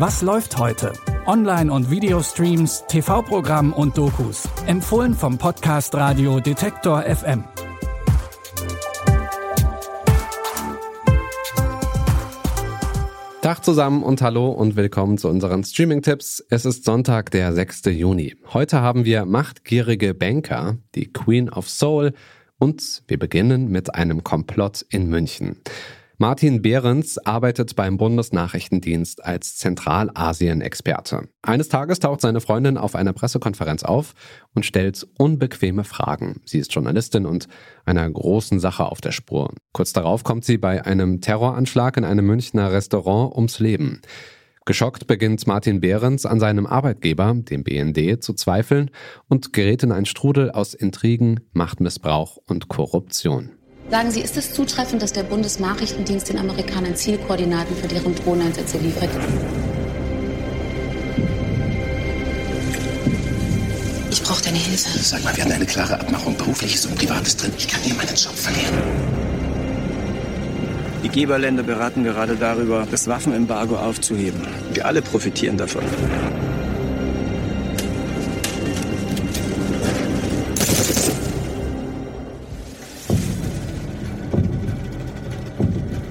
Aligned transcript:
Was 0.00 0.22
läuft 0.22 0.56
heute? 0.56 0.94
Online- 1.26 1.70
und 1.70 1.90
Videostreams, 1.90 2.84
TV-Programm 2.88 3.74
und 3.74 3.98
Dokus. 3.98 4.48
Empfohlen 4.66 5.12
vom 5.12 5.36
Podcast 5.36 5.94
Radio 5.94 6.40
Detektor 6.40 7.02
FM. 7.02 7.44
Tag 13.42 13.62
zusammen 13.62 14.02
und 14.02 14.22
hallo 14.22 14.48
und 14.48 14.74
willkommen 14.74 15.18
zu 15.18 15.28
unseren 15.28 15.64
Streaming-Tipps. 15.64 16.46
Es 16.48 16.64
ist 16.64 16.86
Sonntag, 16.86 17.30
der 17.32 17.52
6. 17.52 17.82
Juni. 17.88 18.36
Heute 18.54 18.80
haben 18.80 19.04
wir 19.04 19.26
machtgierige 19.26 20.14
Banker, 20.14 20.78
die 20.94 21.12
Queen 21.12 21.50
of 21.50 21.68
Soul 21.68 22.14
und 22.58 23.02
wir 23.06 23.18
beginnen 23.18 23.70
mit 23.70 23.94
einem 23.94 24.24
Komplott 24.24 24.80
in 24.88 25.10
München. 25.10 25.56
Martin 26.22 26.60
Behrens 26.60 27.16
arbeitet 27.16 27.76
beim 27.76 27.96
Bundesnachrichtendienst 27.96 29.24
als 29.24 29.56
Zentralasien-Experte. 29.56 31.30
Eines 31.40 31.70
Tages 31.70 31.98
taucht 31.98 32.20
seine 32.20 32.42
Freundin 32.42 32.76
auf 32.76 32.94
einer 32.94 33.14
Pressekonferenz 33.14 33.84
auf 33.84 34.12
und 34.54 34.66
stellt 34.66 35.08
unbequeme 35.16 35.82
Fragen. 35.82 36.42
Sie 36.44 36.58
ist 36.58 36.74
Journalistin 36.74 37.24
und 37.24 37.48
einer 37.86 38.06
großen 38.10 38.60
Sache 38.60 38.84
auf 38.84 39.00
der 39.00 39.12
Spur. 39.12 39.54
Kurz 39.72 39.94
darauf 39.94 40.22
kommt 40.22 40.44
sie 40.44 40.58
bei 40.58 40.84
einem 40.84 41.22
Terroranschlag 41.22 41.96
in 41.96 42.04
einem 42.04 42.26
Münchner 42.26 42.70
Restaurant 42.70 43.34
ums 43.34 43.58
Leben. 43.58 44.02
Geschockt 44.66 45.06
beginnt 45.06 45.46
Martin 45.46 45.80
Behrens 45.80 46.26
an 46.26 46.38
seinem 46.38 46.66
Arbeitgeber, 46.66 47.34
dem 47.34 47.64
BND, 47.64 48.22
zu 48.22 48.34
zweifeln 48.34 48.90
und 49.28 49.54
gerät 49.54 49.84
in 49.84 49.90
einen 49.90 50.04
Strudel 50.04 50.50
aus 50.50 50.74
Intrigen, 50.74 51.40
Machtmissbrauch 51.54 52.36
und 52.46 52.68
Korruption. 52.68 53.52
Sagen 53.90 54.12
Sie, 54.12 54.20
ist 54.20 54.36
es 54.36 54.52
zutreffend, 54.52 55.02
dass 55.02 55.12
der 55.12 55.24
Bundesnachrichtendienst 55.24 56.28
den 56.28 56.38
Amerikanern 56.38 56.94
Zielkoordinaten 56.94 57.74
für 57.74 57.88
deren 57.88 58.14
Drohneinsätze 58.14 58.78
liefert? 58.78 59.10
Ich 64.12 64.22
brauche 64.22 64.44
deine 64.44 64.58
Hilfe. 64.58 64.96
Sag 64.96 65.24
mal, 65.24 65.36
wir 65.36 65.42
hatten 65.42 65.54
eine 65.54 65.66
klare 65.66 65.98
Abmachung, 65.98 66.36
berufliches 66.36 66.86
und 66.86 66.94
privates 66.94 67.36
drin. 67.36 67.52
Ich 67.58 67.66
kann 67.66 67.80
hier 67.82 67.96
meinen 67.96 68.14
Job 68.14 68.32
verlieren. 68.32 68.74
Die 71.02 71.08
Geberländer 71.08 71.64
beraten 71.64 72.04
gerade 72.04 72.36
darüber, 72.36 72.86
das 72.88 73.08
Waffenembargo 73.08 73.76
aufzuheben. 73.76 74.46
Wir 74.72 74.86
alle 74.86 75.02
profitieren 75.02 75.56
davon. 75.56 75.82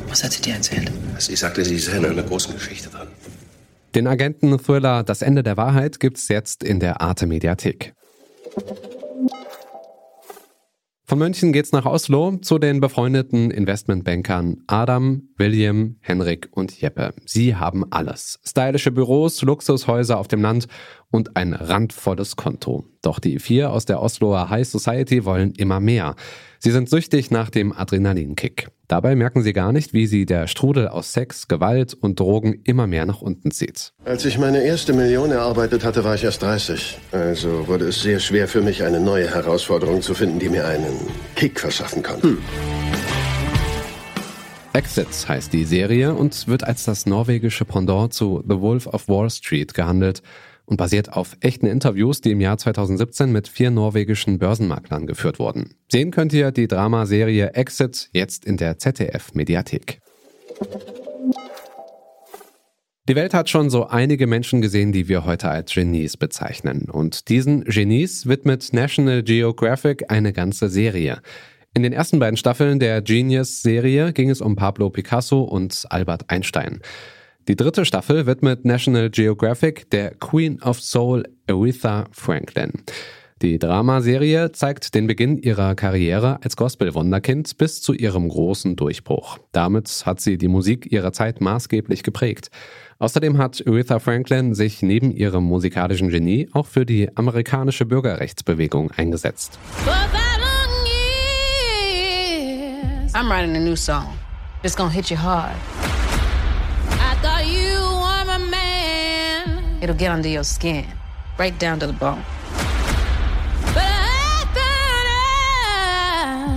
Was 0.09 0.23
hat 0.23 0.31
sie 0.33 0.41
dir 0.41 0.55
erzählt? 0.55 0.91
Sie 1.19 1.35
sagte, 1.35 1.63
sie 1.63 1.77
sei 1.77 1.97
in 1.97 2.05
einer 2.05 2.23
großen 2.23 2.53
Geschichte 2.53 2.89
dran. 2.89 3.07
Den 3.95 4.07
Agenten-Thriller 4.07 5.03
Das 5.03 5.21
Ende 5.21 5.43
der 5.43 5.55
Wahrheit 5.55 5.99
gibt's 5.99 6.27
jetzt 6.27 6.63
in 6.63 6.79
der 6.79 7.01
Arte 7.01 7.27
Mediathek. 7.27 7.93
Von 11.05 11.17
München 11.17 11.53
geht's 11.53 11.71
nach 11.71 11.87
Oslo 11.87 12.37
zu 12.37 12.59
den 12.59 12.81
befreundeten 12.81 13.49
Investmentbankern 13.49 14.57
Adam, 14.67 15.29
William, 15.37 15.97
Henrik 16.01 16.49
und 16.51 16.79
Jeppe. 16.79 17.15
Sie 17.25 17.55
haben 17.55 17.83
alles. 17.91 18.39
Stylische 18.45 18.91
Büros, 18.91 19.41
Luxushäuser 19.41 20.19
auf 20.19 20.27
dem 20.27 20.43
Land 20.43 20.67
und 21.11 21.35
ein 21.35 21.53
randvolles 21.53 22.35
Konto. 22.35 22.85
Doch 23.01 23.19
die 23.19 23.39
vier 23.39 23.71
aus 23.71 23.85
der 23.85 24.01
Osloer 24.01 24.49
High 24.49 24.67
Society 24.67 25.25
wollen 25.25 25.53
immer 25.53 25.79
mehr. 25.79 26.15
Sie 26.59 26.71
sind 26.71 26.89
süchtig 26.89 27.31
nach 27.31 27.49
dem 27.49 27.71
Adrenalinkick. 27.71 28.67
Dabei 28.87 29.15
merken 29.15 29.41
sie 29.41 29.53
gar 29.53 29.71
nicht, 29.71 29.93
wie 29.93 30.07
sie 30.07 30.25
der 30.25 30.47
Strudel 30.47 30.87
aus 30.87 31.13
Sex, 31.13 31.47
Gewalt 31.47 31.93
und 31.93 32.19
Drogen 32.19 32.61
immer 32.63 32.85
mehr 32.85 33.05
nach 33.05 33.21
unten 33.21 33.51
zieht. 33.51 33.93
Als 34.03 34.25
ich 34.25 34.37
meine 34.37 34.63
erste 34.63 34.93
Million 34.93 35.31
erarbeitet 35.31 35.85
hatte, 35.85 36.03
war 36.03 36.15
ich 36.15 36.23
erst 36.23 36.41
30. 36.41 36.97
Also 37.11 37.67
wurde 37.67 37.85
es 37.85 38.01
sehr 38.01 38.19
schwer 38.19 38.47
für 38.47 38.61
mich, 38.61 38.83
eine 38.83 38.99
neue 38.99 39.33
Herausforderung 39.33 40.01
zu 40.01 40.13
finden, 40.13 40.39
die 40.39 40.49
mir 40.49 40.67
einen 40.67 40.95
Kick 41.35 41.59
verschaffen 41.59 42.03
konnte. 42.03 42.27
Hm. 42.27 42.37
Exits 44.73 45.27
heißt 45.27 45.51
die 45.51 45.65
Serie 45.65 46.13
und 46.13 46.47
wird 46.47 46.63
als 46.63 46.85
das 46.85 47.05
norwegische 47.05 47.65
Pendant 47.65 48.13
zu 48.13 48.43
The 48.47 48.59
Wolf 48.59 48.85
of 48.87 49.07
Wall 49.07 49.29
Street 49.29 49.73
gehandelt 49.73 50.21
und 50.69 50.77
basiert 50.77 51.13
auf 51.13 51.35
echten 51.41 51.65
Interviews, 51.65 52.21
die 52.21 52.31
im 52.31 52.41
Jahr 52.41 52.57
2017 52.57 53.31
mit 53.31 53.47
vier 53.47 53.71
norwegischen 53.71 54.37
Börsenmaklern 54.37 55.07
geführt 55.07 55.39
wurden. 55.39 55.75
Sehen 55.91 56.11
könnt 56.11 56.31
ihr 56.31 56.51
die 56.51 56.67
Dramaserie 56.67 57.53
Exit 57.53 58.09
jetzt 58.13 58.45
in 58.45 58.57
der 58.57 58.77
ZDF-Mediathek. 58.77 59.99
Die 63.07 63.15
Welt 63.15 63.33
hat 63.33 63.49
schon 63.49 63.71
so 63.71 63.87
einige 63.87 64.27
Menschen 64.27 64.61
gesehen, 64.61 64.91
die 64.91 65.07
wir 65.07 65.25
heute 65.25 65.49
als 65.49 65.73
Genies 65.73 66.15
bezeichnen. 66.15 66.89
Und 66.91 67.29
diesen 67.29 67.63
Genies 67.63 68.27
widmet 68.27 68.71
National 68.71 69.23
Geographic 69.23 70.11
eine 70.11 70.31
ganze 70.31 70.69
Serie. 70.69 71.23
In 71.73 71.81
den 71.81 71.91
ersten 71.91 72.19
beiden 72.19 72.37
Staffeln 72.37 72.79
der 72.79 73.01
Genius-Serie 73.01 74.13
ging 74.13 74.29
es 74.29 74.41
um 74.41 74.55
Pablo 74.55 74.91
Picasso 74.91 75.41
und 75.41 75.85
Albert 75.89 76.29
Einstein. 76.29 76.81
Die 77.47 77.55
dritte 77.55 77.85
Staffel 77.85 78.25
widmet 78.27 78.65
National 78.65 79.09
Geographic 79.09 79.89
der 79.89 80.13
Queen 80.15 80.61
of 80.61 80.79
Soul 80.79 81.23
Aretha 81.47 82.05
Franklin. 82.11 82.73
Die 83.41 83.57
Dramaserie 83.57 84.51
zeigt 84.51 84.93
den 84.93 85.07
Beginn 85.07 85.37
ihrer 85.37 85.73
Karriere 85.73 86.39
als 86.43 86.57
Gospel-Wunderkind 86.57 87.57
bis 87.57 87.81
zu 87.81 87.93
ihrem 87.93 88.27
großen 88.27 88.75
Durchbruch. 88.75 89.39
Damit 89.53 90.03
hat 90.05 90.19
sie 90.19 90.37
die 90.37 90.49
Musik 90.49 90.91
ihrer 90.91 91.13
Zeit 91.13 91.39
maßgeblich 91.39 92.03
geprägt. 92.03 92.51
Außerdem 92.99 93.37
hat 93.37 93.63
Aretha 93.65 93.99
Franklin 93.99 94.53
sich 94.53 94.81
neben 94.81 95.11
ihrem 95.11 95.45
musikalischen 95.45 96.09
Genie 96.09 96.49
auch 96.51 96.65
für 96.65 96.85
die 96.85 97.15
amerikanische 97.15 97.85
Bürgerrechtsbewegung 97.85 98.91
eingesetzt. 98.91 99.57
I'm 103.15 103.27
writing 103.27 103.55
a 103.55 103.59
new 103.59 103.75
song. 103.75 104.05
It's 104.61 104.75
gonna 104.75 104.91
hit 104.91 105.09
you 105.09 105.17
hard. 105.17 105.55
It'll 109.81 109.95
get 109.95 110.11
under 110.11 110.27
your 110.29 110.43
skin, 110.43 110.85
right 111.37 111.57
down 111.57 111.79
to 111.79 111.87
the 111.87 111.93
bone. 111.93 112.23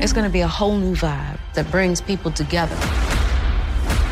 It's 0.03 0.13
gonna 0.13 0.29
be 0.29 0.41
a 0.41 0.49
whole 0.49 0.77
new 0.77 0.97
vibe 0.97 1.39
that 1.55 1.71
brings 1.71 2.01
people 2.01 2.33
together. 2.33 2.77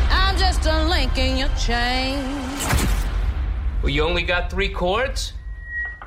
I'm 0.09 0.37
just 0.37 0.65
a 0.65 0.87
link 0.87 1.17
in 1.17 1.37
your 1.37 1.49
chain. 1.59 2.23
Well, 3.83 3.89
you 3.89 4.03
only 4.03 4.23
got 4.23 4.49
three 4.49 4.69
chords? 4.69 5.33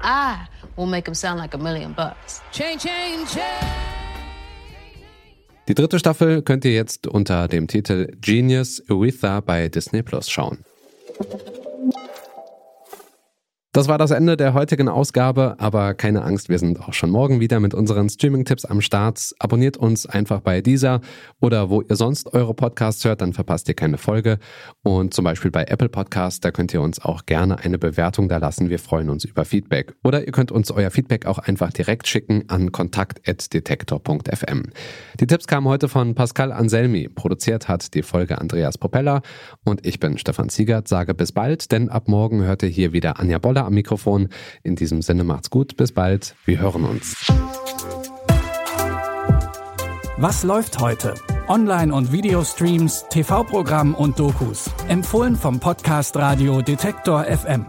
I 0.00 0.46
will 0.76 0.86
make 0.86 1.04
them 1.04 1.14
sound 1.14 1.38
like 1.38 1.52
a 1.52 1.58
million 1.58 1.92
bucks. 1.92 2.40
Chain, 2.50 2.78
chain, 2.78 3.26
chain. 3.26 3.44
Die 5.68 5.74
dritte 5.74 5.98
Staffel 5.98 6.42
könnt 6.42 6.64
ihr 6.64 6.72
jetzt 6.72 7.06
unter 7.06 7.46
dem 7.48 7.66
Titel 7.66 8.06
Genius 8.20 8.82
Aretha 8.88 9.40
bei 9.40 9.68
Disney 9.68 10.02
Plus 10.02 10.30
schauen. 10.30 10.64
Das 13.74 13.88
war 13.88 13.98
das 13.98 14.12
Ende 14.12 14.36
der 14.36 14.54
heutigen 14.54 14.88
Ausgabe, 14.88 15.56
aber 15.58 15.94
keine 15.94 16.22
Angst, 16.22 16.48
wir 16.48 16.60
sind 16.60 16.80
auch 16.80 16.92
schon 16.92 17.10
morgen 17.10 17.40
wieder 17.40 17.58
mit 17.58 17.74
unseren 17.74 18.08
Streaming-Tipps 18.08 18.64
am 18.64 18.80
Start. 18.80 19.34
Abonniert 19.40 19.76
uns 19.76 20.06
einfach 20.06 20.38
bei 20.38 20.60
dieser 20.60 21.00
oder 21.40 21.70
wo 21.70 21.82
ihr 21.82 21.96
sonst 21.96 22.32
eure 22.34 22.54
Podcasts 22.54 23.04
hört, 23.04 23.20
dann 23.20 23.32
verpasst 23.32 23.68
ihr 23.68 23.74
keine 23.74 23.98
Folge. 23.98 24.38
Und 24.84 25.12
zum 25.12 25.24
Beispiel 25.24 25.50
bei 25.50 25.64
Apple 25.64 25.88
Podcasts, 25.88 26.38
da 26.38 26.52
könnt 26.52 26.72
ihr 26.72 26.80
uns 26.82 27.04
auch 27.04 27.26
gerne 27.26 27.58
eine 27.58 27.76
Bewertung 27.76 28.28
da 28.28 28.36
lassen. 28.36 28.70
Wir 28.70 28.78
freuen 28.78 29.10
uns 29.10 29.24
über 29.24 29.44
Feedback. 29.44 29.96
Oder 30.04 30.24
ihr 30.24 30.30
könnt 30.30 30.52
uns 30.52 30.70
euer 30.70 30.92
Feedback 30.92 31.26
auch 31.26 31.38
einfach 31.38 31.72
direkt 31.72 32.06
schicken 32.06 32.44
an 32.46 32.70
kontakt.detektor.fm. 32.70 34.62
Die 35.18 35.26
Tipps 35.26 35.48
kamen 35.48 35.66
heute 35.66 35.88
von 35.88 36.14
Pascal 36.14 36.52
Anselmi. 36.52 37.08
Produziert 37.08 37.66
hat 37.66 37.92
die 37.94 38.02
Folge 38.04 38.38
Andreas 38.38 38.78
Propeller. 38.78 39.22
Und 39.64 39.84
ich 39.84 39.98
bin 39.98 40.16
Stefan 40.16 40.48
Ziegert, 40.48 40.86
sage 40.86 41.12
bis 41.12 41.32
bald, 41.32 41.72
denn 41.72 41.88
ab 41.88 42.06
morgen 42.06 42.44
hört 42.44 42.62
ihr 42.62 42.68
hier 42.68 42.92
wieder 42.92 43.18
Anja 43.18 43.40
Boller 43.40 43.63
am 43.64 43.74
Mikrofon. 43.74 44.28
In 44.62 44.76
diesem 44.76 45.02
Sinne 45.02 45.24
macht's 45.24 45.50
gut, 45.50 45.76
bis 45.76 45.92
bald, 45.92 46.34
wir 46.44 46.58
hören 46.58 46.84
uns. 46.84 47.32
Was 50.16 50.44
läuft 50.44 50.78
heute? 50.78 51.14
Online- 51.48 51.92
und 51.92 52.12
Videostreams, 52.12 53.06
TV-Programm 53.10 53.94
und 53.94 54.18
Dokus. 54.18 54.70
Empfohlen 54.88 55.36
vom 55.36 55.60
Podcast 55.60 56.16
Radio 56.16 56.62
Detektor 56.62 57.24
FM. 57.24 57.66